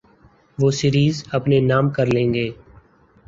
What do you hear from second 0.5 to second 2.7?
وہ سیریز اپنے نام کر لیں گے۔